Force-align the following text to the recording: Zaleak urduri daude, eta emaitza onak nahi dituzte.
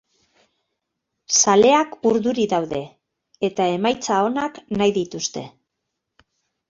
Zaleak 1.41 1.93
urduri 2.11 2.47
daude, 2.55 2.81
eta 3.51 3.69
emaitza 3.77 4.17
onak 4.31 4.59
nahi 4.81 4.95
dituzte. 5.01 5.45